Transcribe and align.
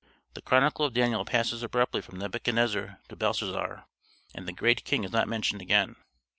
The 0.33 0.41
chronicle 0.41 0.83
of 0.83 0.95
Daniel 0.95 1.23
passes 1.25 1.61
abruptly 1.61 2.01
from 2.01 2.17
Nebuchadnezzar 2.17 2.99
to 3.07 3.15
Belshazzar, 3.15 3.85
and 4.33 4.47
the 4.47 4.51
great 4.51 4.83
king 4.83 5.03
is 5.03 5.11
not 5.11 5.27
mentioned 5.27 5.61
again. 5.61 5.95